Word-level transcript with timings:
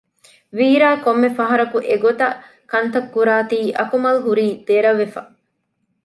ވީރާ 0.57 0.89
ކޮންމެ 1.05 1.29
ފަހަރަކު 1.37 1.77
އެގޮތަށް 1.89 2.37
ކަންތައް 2.71 3.09
ކުރާތީ 3.13 3.59
އަކުމަލް 3.79 4.19
ހުރީ 4.25 4.47
ދެރަވެފަ 4.67 5.21